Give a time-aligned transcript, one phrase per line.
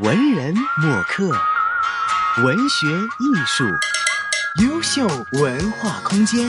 [0.00, 1.28] 文人墨客，
[2.44, 3.64] 文学艺术，
[4.62, 6.48] 优秀文化空间。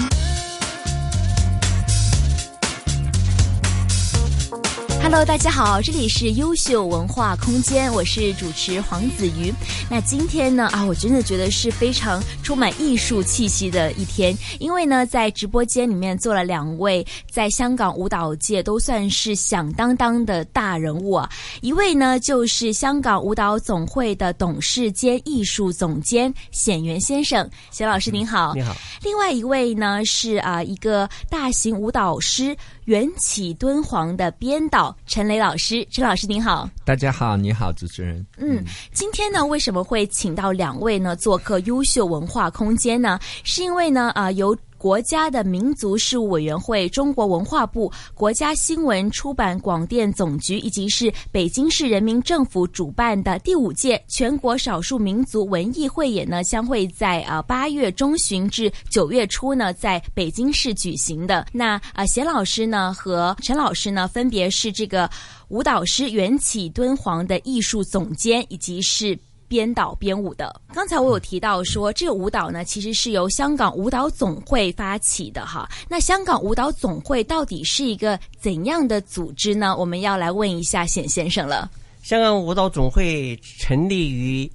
[5.02, 9.52] Hello，大家好，这里是优秀文化空间，我是主持黄子瑜。
[9.90, 21.28] 那今天呢啊，我真的觉得是非常充满艺术气息的一天，因为呢，在直播间里面坐了两位在香港舞蹈界都算是响当当的大人物啊。
[21.62, 28.54] 一位呢就是香港舞蹈总会的董事兼艺术总监显元先生，显老师您好。
[28.54, 28.76] 你好。
[29.02, 32.56] 另外一位呢是啊一个大型舞蹈师。
[32.90, 38.26] 缘起敦煌的编导陈雷老师，陈老师您好，大家好，你好，主持人。
[38.38, 43.20] 嗯，今天呢，为什么会请到两位呢做客优秀文化空间呢？
[43.44, 44.58] 是因为呢，啊，由。
[44.80, 61.46] 国家的民族事务委员会、中国文化部、国家新闻出版广电总局以及是北京市人民政府主办的第五届全国少数民族文艺汇演呢，将会在啊八月中旬至九月初呢，在北京市举行的。
[61.52, 65.10] 那啊，贤老师呢和陈老师呢，分别是这个
[65.50, 69.20] 舞蹈师缘起敦煌的艺术总监，以及是。
[69.50, 75.68] 编导编舞的，刚才我有提到说，这个舞蹈呢，其实是由香港舞蹈总会发起的哈。
[75.90, 79.76] 那香港舞蹈总会到底是一个怎样的组织呢？
[79.76, 81.70] 我们要来问一下冼先生了。
[82.04, 84.50] 香港舞蹈总会成立于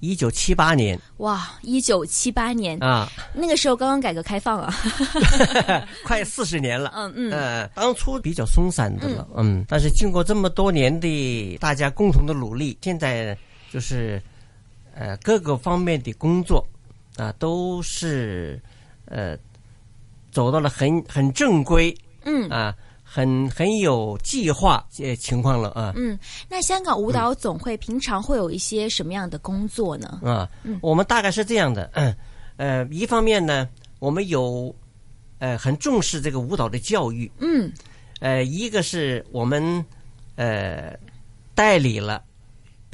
[0.00, 1.00] 一九七八年。
[1.16, 4.74] 哇，一九七八年啊，那个时候刚刚改革开放啊，
[6.04, 6.92] 快四十年了。
[6.94, 13.36] 嗯嗯，呃，当初比较松散的了，嗯，但是经过这么多年的大家共同的努力，现在。
[13.72, 14.22] 就是，
[14.94, 16.66] 呃，各个方面的工作
[17.16, 18.60] 啊，都是
[19.06, 19.36] 呃，
[20.30, 25.92] 走到了很很正规，嗯啊，很很有计划呃情况了啊。
[25.96, 30.20] 嗯，那香港舞蹈总会平常会有一些什么样的工作呢？
[30.22, 30.48] 啊，
[30.80, 31.90] 我们大概是这样的，
[32.56, 34.74] 呃，一方面呢，我们有
[35.38, 37.70] 呃很重视这个舞蹈的教育，嗯，
[38.20, 39.84] 呃，一个是我们
[40.36, 40.96] 呃
[41.54, 42.22] 代理了。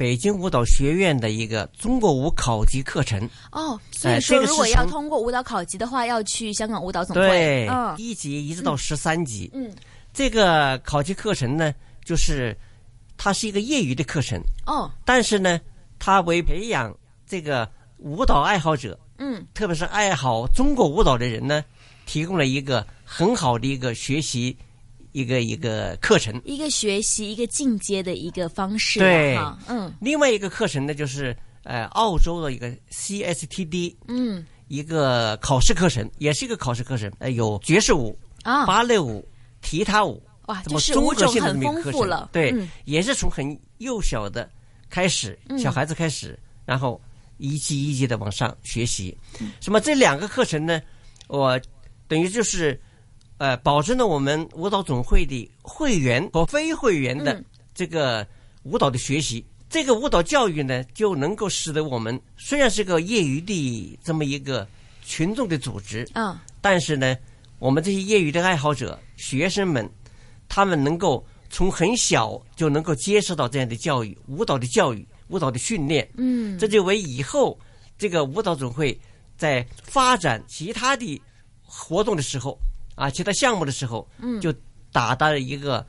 [0.03, 3.17] 北京舞蹈学院的一个中国舞考级课程
[3.53, 7.21] 哦，所以说如果要通过舞蹈考级的话，要去香港舞蹈总会。
[7.29, 9.49] 对，一级一直到十三级。
[9.53, 9.73] 嗯，
[10.11, 12.53] 这个考级课程呢，就是
[13.15, 14.37] 它是一个业余的课程。
[14.65, 15.57] 哦，但是呢，
[15.97, 16.93] 它为培养
[17.25, 17.65] 这个
[17.99, 21.63] 舞蹈爱好者，嗯，特别是爱好中国舞蹈的人呢，
[22.05, 24.57] 提供了一个很好的一个学习。
[25.13, 28.99] 一个一个课程，一个学习，一个进阶的一个方式。
[28.99, 29.37] 对，
[29.67, 29.93] 嗯。
[30.01, 37.11] 另外一个课程呢，就是呃，澳洲的一个 CSTD，嗯，一个考试课程，也是一个考试课程。
[37.19, 39.23] 呃，有爵士舞啊，芭蕾舞、
[39.61, 42.29] 踢踏舞，哇，这是舞种很丰富了。
[42.33, 42.53] 对，
[42.85, 44.49] 也是从很幼小的
[44.89, 46.99] 开始，小孩子开始，然后
[47.37, 49.15] 一级一级的往上学习。
[49.61, 49.79] 什么？
[49.79, 50.81] 这两个课程呢？
[51.27, 51.61] 我
[52.07, 52.81] 等于就是。
[53.43, 57.43] 呃，保证了我们舞蹈总会的会员和非会员的
[57.75, 58.25] 这个
[58.63, 64.65] 舞蹈的学习，这个舞蹈教育呢，就能够使得我们虽然是个业余的这么一个
[65.03, 67.17] 群众的组织，嗯，但是呢，
[67.59, 69.91] 我们这些业余的爱好者、学生们，
[70.47, 77.59] 他们能够从很小就能够接受到这样的教育，舞蹈的教育、舞蹈的训练，嗯，这就为以后
[77.97, 78.97] 这个舞蹈总会
[79.35, 81.21] 在发展其他的
[81.61, 82.57] 活动的时候。
[82.95, 84.53] 啊，其他项目的时候，嗯，就
[84.91, 85.85] 达到了一个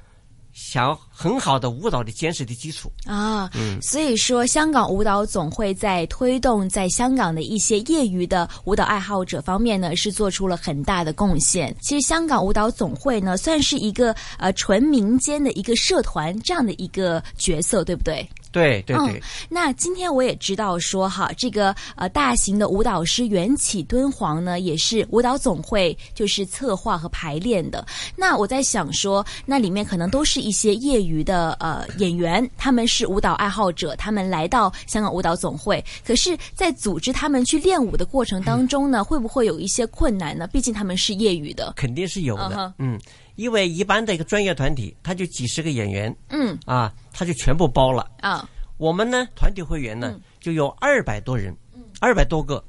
[0.52, 3.48] 想很好的舞蹈的坚实的基础啊。
[3.54, 11.74] 嗯，所以说，香港舞蹈总会在推动在香港的一些业余的舞蹈爱好者方面呢，是做出了很大的贡献。
[11.80, 18.28] 其实，香港舞蹈总会呢，算是一个呃纯民间的一个社团这样的一个角色，对不对？
[18.52, 27.84] 对对对，那今天我也知道说哈，这个呃大型的舞蹈师缘起敦煌呢，也是舞蹈总会就是策划和排练的。
[28.14, 40.46] 那我在想说，那里面可能都是一些业余的呃演员，他们是舞蹈爱好者，他们来到香港舞蹈总会，可是，在组织他们去练舞的过程当中呢，会不会有一些困难呢？
[40.46, 42.98] 毕竟他们是业余的，肯定是有的，嗯。
[43.36, 48.08] 因为一般的一个专业团体，他就几十个演员，嗯，啊，他就全部包了。
[48.20, 48.48] 啊。
[48.76, 51.52] 我们呢，团体会员呢，就有二百多人，
[52.00, 52.62] 二百多个，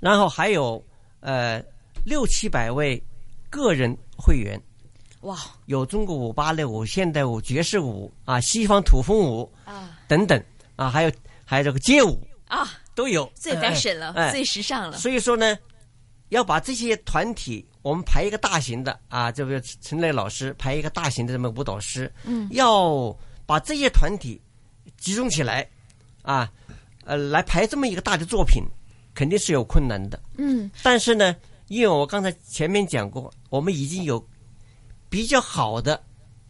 [0.00, 0.82] 然后还有
[1.20, 1.62] 呃
[2.04, 3.00] 六七百位
[3.48, 4.60] 个人会员，
[5.22, 10.40] 哇，有中国舞、芭蕾舞、现代舞、爵士舞啊，西方土风舞啊等等
[10.76, 11.12] 啊，还有
[11.44, 14.96] 还有这个街舞啊，都有，最 fashion 了，最时尚了。
[14.98, 15.58] 所以说呢，
[16.28, 17.66] 要把这些团体。
[17.82, 23.12] 我们排一个大型的啊，这个陈磊老师排一个大型的这么舞蹈师，嗯，要
[23.44, 24.40] 把这些团体
[24.96, 25.68] 集中起来，
[26.22, 26.48] 啊，
[27.04, 28.62] 呃，来排这么一个大的作品，
[29.14, 30.22] 肯定是有困难的。
[30.38, 31.34] 嗯但是呢，
[31.66, 34.24] 因为我刚才前面讲过，我们已经有
[35.12, 36.02] 比较好的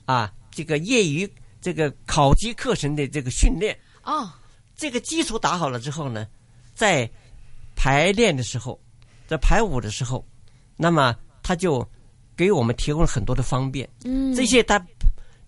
[0.05, 1.29] 啊，这个业余
[1.61, 4.31] 这个考级课程的这个训练，哦
[4.77, 6.29] 这个基础打好了之后呢，
[6.73, 7.11] 在
[7.75, 8.81] 排练的时候，
[9.27, 10.25] 在排舞的时候，
[10.77, 11.13] 那么
[11.43, 11.85] 他就
[12.37, 13.89] 给我们提供了很多的方便。
[14.05, 14.81] 嗯这些他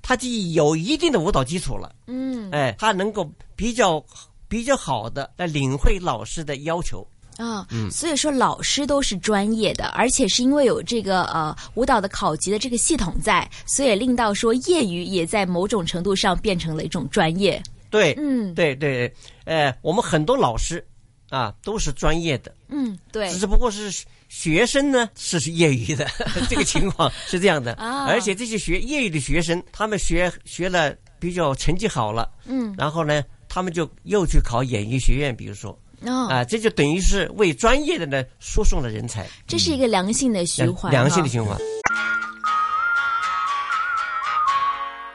[0.02, 4.05] 他就有一定的舞蹈基础了，嗯哎，他能够比较
[4.49, 7.06] 比较好的来领会老师的要求。
[7.36, 7.90] 啊，嗯。
[7.90, 17.62] 所以说老师都是专业的，而且是因为有这个呃舞蹈的考级的这个系统在，所以令到说业余也在某种程度上变成了一种专业。
[17.90, 18.54] 对，嗯。
[18.54, 19.12] 对对，
[19.44, 20.84] 呃，我们很多老师
[21.31, 23.28] 啊都是专业的，嗯，对。
[23.31, 26.06] 只不过是学生呢是是业余的，
[26.50, 27.72] 这个情况 是这样的。
[27.75, 28.06] 啊。
[28.06, 32.75] 而且这些学业余的学生，他们学学了比较成绩好了，嗯。
[32.76, 41.56] 然后呢，他们就又去考演艺学院，比如说哦，啊，这就等于是为专业的呢输送了人才，这是一个良性的循环，良性的循环。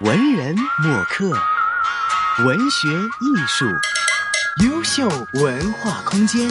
[0.01, 1.29] 文人墨客，
[2.45, 3.65] 文学艺术，
[4.63, 6.49] 优秀文化空间。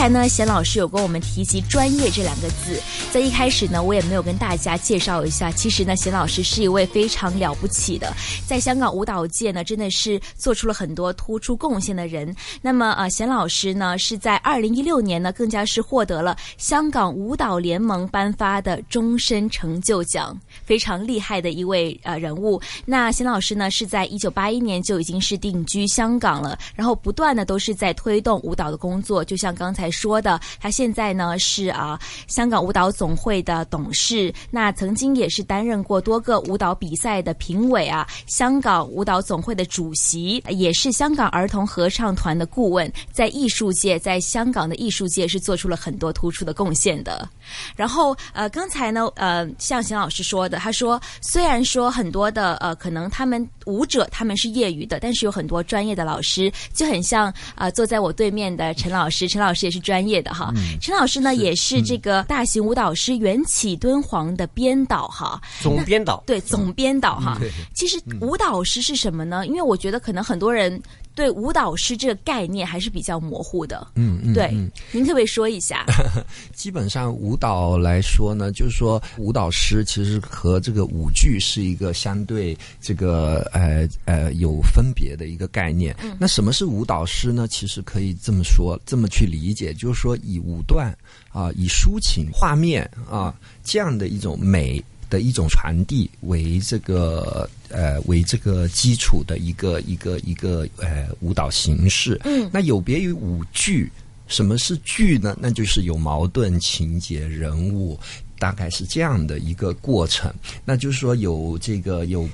[0.00, 2.80] 刚才呢，贤老师有跟我们提及“专业”这两个字，
[3.12, 5.52] 在一开始呢，我也没有跟大家介绍一下。
[5.52, 8.10] 其实呢，贤老师是一位非常了不起的，
[8.46, 12.34] 在香港舞蹈界呢，真的是做出了很多突出贡献的人。
[12.62, 22.58] 那么呃，贤老师呢，是在二零一六年呢，更加是获得了香港舞蹈联盟颁发的终身成就奖，非常厉害的一位呃人物。
[22.86, 29.22] 那贤老师呢，是在一九八一年就已经是定居香港了，然后不断的都是在推动舞蹈的工作。
[29.22, 47.28] 就像刚才说的，他现在呢是啊香港舞蹈总会的董事，那曾经也是担任过多个舞蹈比赛的评委啊，香港舞蹈总会的主席，也是香港儿童合唱团的顾问，在艺术界，在香港的艺术界是做出了很多突出的贡献的。
[47.74, 60.52] 然后呃，刚才呢，呃，像邢老师说的，他说虽然说很多的呃，可能他们舞者他们是业余的，但是有很多专业的老师，就很像呃坐在我对面的陈老师，陈老师也是专业的哈。
[60.80, 65.40] 陈老师呢也是这个大型舞蹈师缘起敦煌的编导哈。
[65.60, 67.36] 总编导，对，总编导哈。
[67.38, 69.46] 对其实舞蹈师是什么呢？
[69.46, 70.80] 因为我觉得可能很多人
[71.14, 73.86] 对舞蹈师这个概念还是比较模糊的。
[73.94, 75.84] 嗯嗯，对，嗯您可不可以说一下？
[76.54, 85.94] 基本上舞蹈来说呢，就是说舞蹈师其实和这个舞剧是一个相对这个呃呃有分别的一个概念。
[86.18, 87.46] 那什么是舞蹈师呢？
[87.48, 90.96] 其实可以这么说，这么去理解，就是说以舞段
[91.32, 94.82] 啊、以抒情、画面啊这样的一种美。
[95.10, 103.90] 的一种传递为这个呃为这个基础的一个一个一个呃舞蹈形式，嗯那有别于舞剧，
[104.28, 105.36] 什么是剧呢？
[105.38, 107.98] 那就是有矛盾情节、人物，
[108.38, 110.32] 大概是这样的一个过程。
[110.64, 112.26] 那就是说有这个有。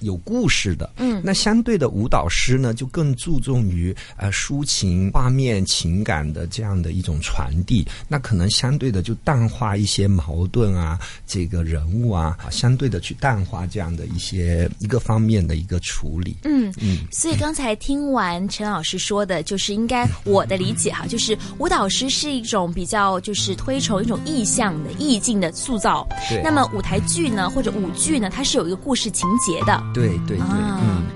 [0.00, 7.86] 有故事的，嗯那相对的舞蹈师呢，就更注重于呃抒情、画面、情感的这样的一种传递。
[8.08, 16.36] 那可能相对的就淡化一些矛盾啊，这个人物啊，相对的去淡化这样的一些一个方面的一个处理。
[16.44, 26.08] 嗯嗯，所以刚才听完陈老师说的，就是应该我的理解哈，就是舞蹈师是一种比较就是推崇一种意象的意境的塑造。
[26.28, 29.82] 对那么舞台剧呢，或者舞剧呢，它是有一个故事情节的。
[29.92, 31.06] 对对对，啊嗯。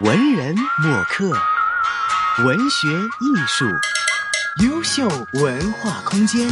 [0.00, 1.30] 文人墨客，
[2.44, 3.64] 文学艺术，
[4.62, 6.46] 优秀文化空间。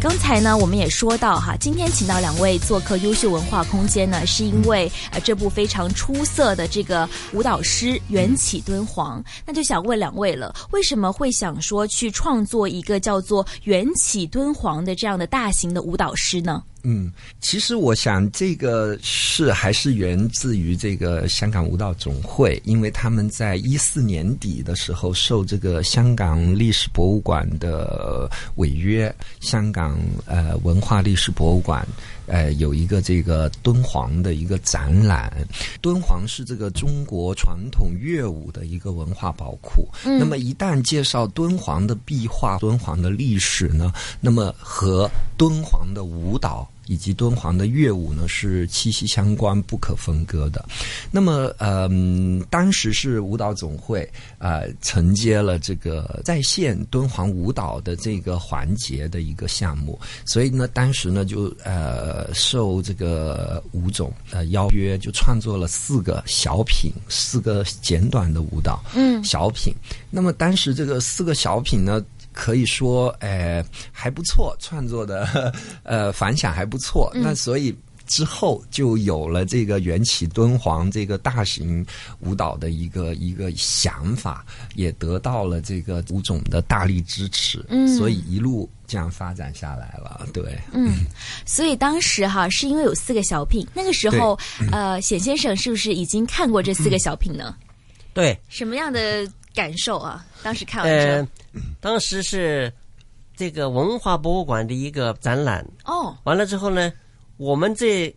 [0.00, 9.22] 刚才呢，我们也说到哈，今天请到两位做客优秀文化空间呢，是因为呃这部非常出色的这个舞蹈师缘起敦煌。
[9.44, 16.62] 那就想问两位了，为什么会想说去创作一个叫做缘起敦煌的这样的大型的舞蹈师呢？
[16.90, 31.86] 嗯，其实我想这个是还是源自于这个香港舞蹈总会，因为他们在一四年底的时候受这个香港历史博物馆的违约，香港呃文化历史博物馆。
[32.30, 35.32] 呃，有一个这个敦煌的一个展览，
[35.80, 39.88] 敦煌是这个中国传统乐舞的一个文化宝库。
[40.04, 43.90] 嗯那么一旦介绍敦煌的壁画、敦煌的历史呢，
[44.20, 50.64] 那么和敦煌的舞蹈以及敦煌的乐舞呢是息息相关、不可分割的。
[51.10, 54.02] 那么，嗯，当时是舞蹈总会
[54.38, 69.74] 啊、呃承接了这个在线敦煌舞蹈的这个环节的一个项目，所以呢，当时呢就呃受这个吴总呃邀约，就创作了四个小品，四个简短的舞蹈，嗯小品。
[70.10, 72.02] 那么当时这个四个小品呢，
[72.38, 75.52] 可以说呃还不错，创作的
[75.82, 77.10] 呃反响还不错。
[77.14, 77.76] 那所以。
[78.10, 81.84] 之后就有了这个缘起敦煌这个大型
[82.20, 90.26] 舞蹈的一个一个想法，也得到了这个舞种的大力支持，嗯所以一路这样发展下来了。
[90.32, 91.04] 对，嗯，
[91.44, 94.38] 所以当时哈是因为有四个小品，那个时候
[94.72, 97.54] 呃，冼先生是不是已经看过这四个小品呢？
[98.14, 100.24] 对，什么样的感受啊？
[100.42, 101.28] 当时看完之呃后，，
[101.80, 102.72] 当时是
[103.36, 106.92] 这个文化博物馆的一个展览，哦，完了之后呢，
[107.36, 108.14] 我们这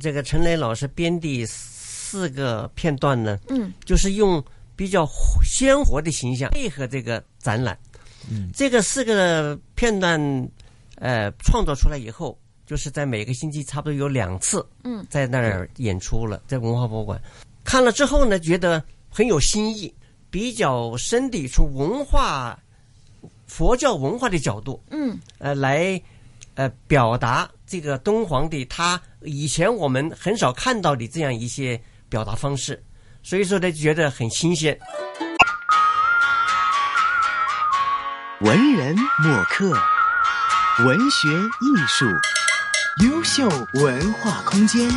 [0.00, 4.42] 这个陈雷老师编的四个片段呢，嗯，就是用
[4.74, 5.08] 比较
[5.44, 7.78] 鲜活的形象配合这个展览。
[8.30, 10.20] 嗯，这个四个片段，
[10.96, 17.20] 呃，创作出来以后，就是在每个星期差不多有两次，嗯，在那儿演出了，在文化博物馆。
[17.64, 19.92] 看了之后呢，觉得很有新意，
[20.32, 22.58] 比较深的从文化
[23.46, 26.00] 佛教文化的角度，嗯呃，来
[26.54, 32.82] 呃表达这个敦煌的他以前我们很少看到的这样一些表达方式，
[33.22, 34.76] 所以说呢，觉得很新鲜。
[38.40, 39.70] 文人墨客，
[40.86, 42.06] 文学艺术，
[43.04, 44.90] 优秀文化空间。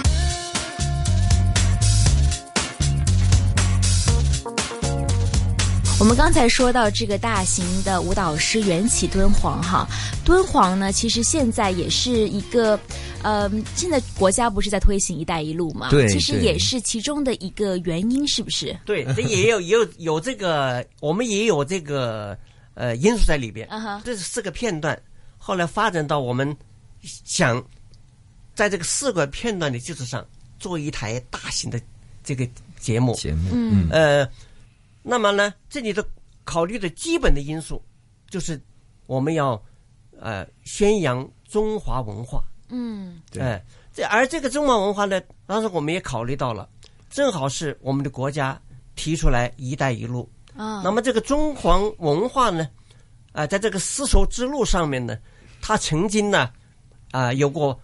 [6.06, 9.88] 我们刚才说到这个大型的舞蹈师缘起敦煌哈，
[10.24, 12.80] 敦煌呢，其实现在也是一个，
[13.24, 15.90] 呃，现在国家不是在推行“一带一路”嘛？
[15.90, 18.78] 对其实也是其中的一个原因，是不是？
[18.86, 22.38] 对，这也有也有有这个，我们也有这个
[22.76, 23.68] 呃因素在里边。
[24.04, 24.96] 这是四个片段，
[25.40, 26.56] 后来发展到我们
[27.02, 27.60] 想
[28.54, 30.24] 在这个四个片段的基础上
[30.60, 31.82] 做一台大型的
[32.24, 32.48] 这个
[32.80, 33.16] 节目。
[33.16, 34.30] 节目，嗯呃，
[35.08, 36.04] 那么呢，这里的
[36.44, 37.80] 考虑的基本的因素
[38.28, 38.60] 就是
[39.06, 39.64] 我们要
[40.20, 42.44] 呃宣扬中华文化。
[42.70, 43.22] 嗯。
[43.32, 46.68] 对哎，这而这个中华文化呢，当时我们也考虑到了，
[47.10, 48.60] 正好是我们的国家
[48.96, 50.28] 提出来“一带一路”。
[50.58, 52.68] 啊，那么这个中华文化呢，
[53.32, 55.16] 啊、在这个丝绸之路上面呢，
[55.62, 56.50] 它曾经呢，
[57.12, 57.80] 啊、有过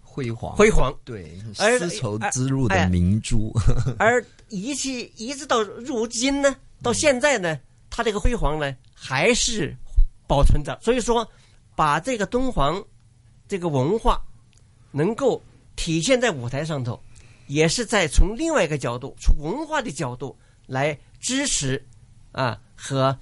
[0.00, 3.52] 辉煌，辉煌，对，丝绸哎之路哎的明珠，
[3.98, 9.74] 而一起一直到如今呢，到现在呢，它这个辉煌呢还是
[10.26, 10.78] 保存着。
[10.82, 11.26] 所以说，
[11.74, 12.84] 把这个敦煌
[13.48, 14.22] 这个文化
[14.90, 15.42] 能够
[15.74, 17.02] 体现在舞台上头，
[17.46, 21.82] 也是在从另外一个角度，从文化的角度来支持
[22.30, 23.18] 啊和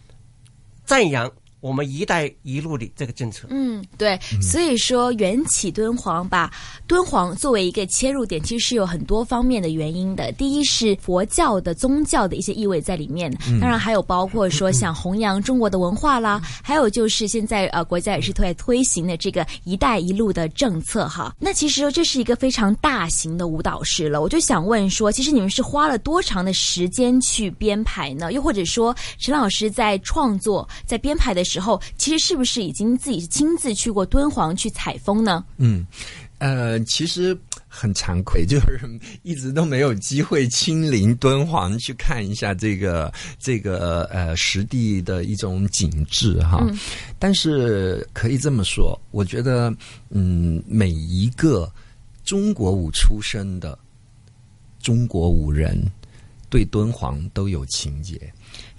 [0.84, 1.30] 赞扬
[1.61, 3.47] 我们“一带一路”的这个政策。
[3.50, 6.50] 嗯，对，所以说缘起敦煌把
[6.87, 10.33] 敦煌作为一个切入点，其实是有很多方面的原因的。
[10.33, 21.35] 第一是佛教的宗教的一些意味在里面，当然还有包括说想弘扬中国的文化啦，还有就是现在呃国家也是在推行的这个“一带一路”的政策哈。
[21.38, 28.33] 那其实这是一个非常大型的舞蹈室了，我就想问说，其实你们是花了多长的时间去编排呢？
[28.33, 35.45] 又或者说，陈老师在创作、在编排的时候，其实是不是已经自己亲自去过敦煌去采风呢？
[35.57, 35.85] 嗯，
[36.38, 38.80] 呃，其实很惭愧，就是
[39.23, 46.59] 一直都没有机会亲临敦煌去看一下这个这个呃实地的一种景致哈。
[46.62, 46.78] 嗯
[47.19, 49.75] 但是可以这么说，我觉得
[50.11, 51.71] 嗯，每一个
[52.25, 53.76] 中国舞出身的
[54.80, 55.76] 中国舞人
[56.49, 58.33] 对敦煌都有情结。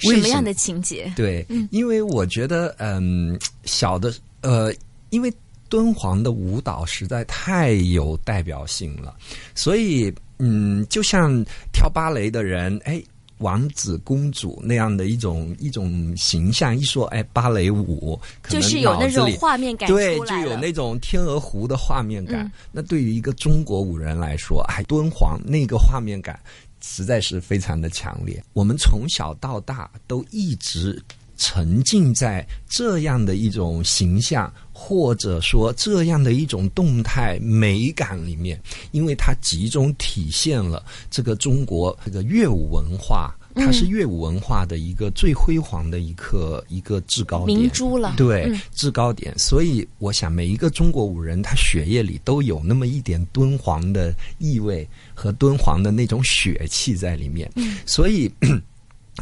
[0.03, 1.11] 为什什么样的情节？
[1.15, 4.73] 对，因为我觉得，嗯，小的，呃，
[5.09, 5.31] 因为
[5.69, 9.15] 敦煌的舞蹈实在太有代表性了，
[9.55, 13.01] 所以，嗯，就像跳芭蕾的人，哎。
[13.41, 20.15] 王子公主那样的一种一种形象，一说哎芭蕾舞，就是有那种画面感对。
[20.19, 22.45] 就有那种天鹅湖的画面感。
[22.45, 26.39] 嗯那对于一个中国舞人来说，哎，敦煌那个画面感
[26.83, 28.43] 实在是非常的强烈。
[28.53, 31.01] 我们从小到大都一直
[31.37, 38.61] 沉浸在这样的一种形象，或者说这样的一种动态美感里面，
[38.91, 48.13] 因为它集中体现了这个中国这个乐舞文化它是乐舞文化的一个最辉煌的一个一个制高点，明珠了。
[48.17, 49.33] 对，嗯制高点。
[49.37, 57.51] 所以我想，每一个中国舞人，他血液里都有那么一点敦煌的意味和敦煌的那种血气在里面。
[57.55, 58.31] 嗯所以。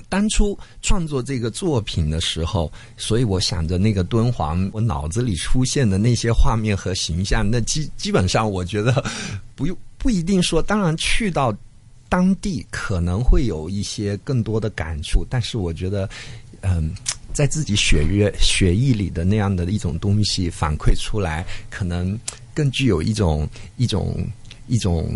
[0.07, 9.03] 当初创作这个作品的时候，所以我想着那个敦煌，我脑子里出现的那些画面和形象，那基基本上我觉得
[9.55, 11.51] 不用不一定说，当然去到
[12.09, 16.09] 当地可能会有一些更多的感触，但是我觉得，
[16.61, 16.93] 嗯。
[17.31, 22.19] 在自己血液血液里的那样的一种东西反馈出来，可能
[22.55, 23.47] 更具有一种
[23.77, 24.27] 一种
[24.67, 25.15] 一种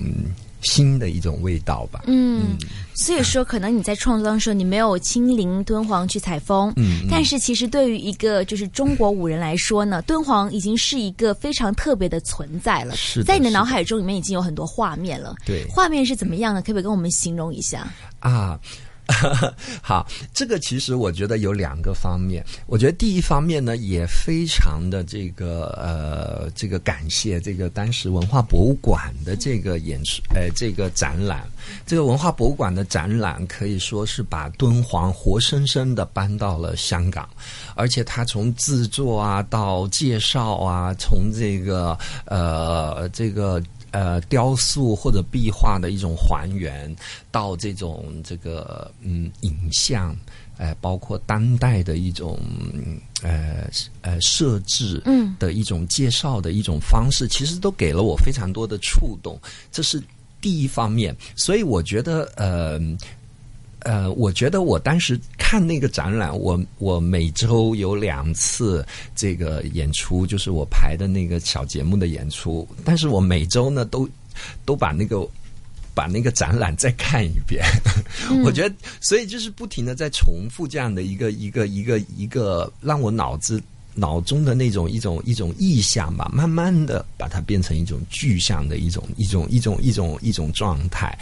[0.63, 2.03] 新的一种味道吧。
[2.08, 2.58] 嗯，
[2.93, 12.96] 所以说，可能你在创作当中，你没有亲临敦煌去采风，嗯嗯但是其实对于一个就是中国舞人来说呢，敦煌已经是一个非常特别的存在了。
[12.96, 15.36] 是在你的脑海中里面已经有很多画面了。
[15.46, 16.62] 对画面是怎么样的？
[16.62, 17.88] 可不可以跟我们形容一下？
[18.20, 18.60] 啊。
[19.82, 22.44] 好，这个其实我觉得有两个方面。
[22.68, 31.44] 我觉得第一方面呢，也非常的这个呃，这个感谢这个当时文化博物馆的这个演出，呃，这个展览。
[31.86, 37.28] 这个文化博物馆的展览可以说是把敦煌活生生的搬到了香港，
[37.76, 43.62] 而且它从制作啊到介绍啊，从这个呃这个。
[43.94, 46.94] 呃，雕塑或者壁画的一种还原，
[47.32, 50.16] 到这种这个嗯影像，
[50.58, 52.40] 呃，包括当代的一种
[53.22, 53.70] 呃
[54.02, 59.40] 呃设置，嗯的一种介绍的一种方式，其实都给了我非常多的触动，
[59.72, 60.04] 这是
[60.42, 61.16] 第一方面。
[61.36, 62.82] 所以我觉得，呃。
[63.84, 68.86] 呃，我觉得我当时看那个展览，我我每周有两次
[69.16, 74.08] 这个演出，就是我排的那个小节目的演出，但是我每周呢都
[74.66, 75.28] 都把那个
[75.94, 77.63] 把那个展览再看一遍。
[78.44, 83.62] 我觉得，所以就是不停的在重复这样的一个一个一个一个，让我脑子。
[83.96, 91.18] 脑中的那种一种一种意象吧，慢慢的把它变成一种具象的一种一种一种一种一种状态。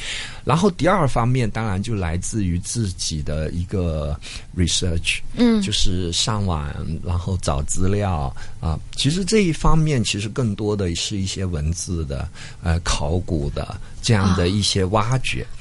[0.46, 4.20] 然后第二方面，当然就来自于自己的一个
[4.56, 8.80] research，嗯就是上网然后找资料啊。
[8.96, 12.28] 其实这一方面，其实更多的是一些文字的
[12.64, 15.46] 呃考古的这样的一些挖掘。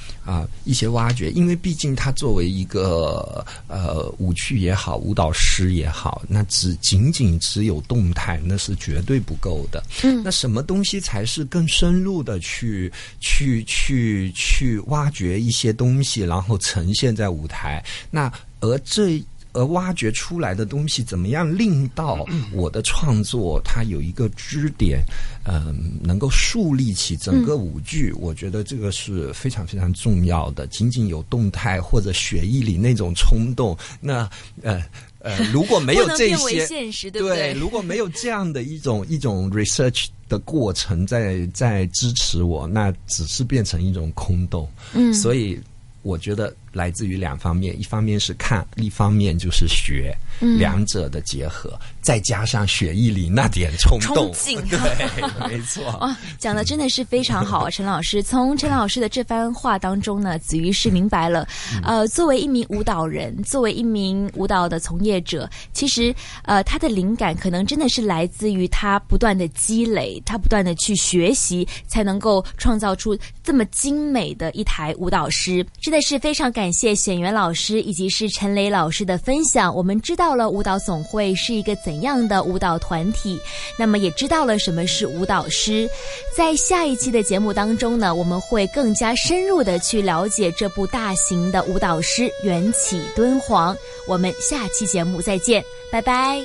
[0.63, 9.83] 一些挖掘，因为毕竟他作为一个呃舞剧也好，舞蹈师也好，那只仅仅只有动态，那是绝对不够的。
[10.03, 17.83] 嗯那什么东西才是更深入的去去去去挖掘一些东西，然后呈现在舞台？
[18.09, 19.21] 那而这。
[19.53, 25.03] 而挖掘出来的东西，怎么样令到我的创作它有一个支点，
[25.45, 28.11] 嗯、能够树立起整个舞剧？
[28.13, 30.65] 我觉得这个是非常非常重要的。
[30.67, 34.29] 仅仅有动态或者血液里那种冲动，那
[34.61, 34.81] 呃
[35.19, 44.67] 呃， 如果没有这些，现实，对不对，如果没有这样的一种一种 research 的过程在在支持我，那只是变成一种空洞。
[44.93, 45.59] 嗯所以
[46.01, 54.31] 我觉得来自于两方面，一方面是看，一方面就是学，嗯两者的结合，再加上血液里那点冲动，
[54.69, 55.83] 对，没错。
[55.99, 58.21] 哇， 讲的真的是非常好啊，陈老师。
[58.23, 61.47] 从陈老师的这番话当中呢，子瑜是明白了，
[61.83, 75.65] 呃，作为一名舞蹈人，作为一名舞蹈的从业者，其实呃，他的灵感可能真的是来自于他不断的积累，他不断的去学习，才能够创造出这么精美的一台舞蹈师。
[75.79, 83.39] 真的是非常感感谢选员老师以及是陈雷老师的分享，我们知道了舞蹈总会是一个怎样的舞蹈团体，
[83.79, 85.89] 那么也知道了什么是舞蹈师。
[86.37, 93.73] 在下一期的节目当中呢，我们会更加深入的去了解这部大型的舞蹈师《缘起敦煌》。
[94.07, 96.39] 我们下期节目再见，拜拜。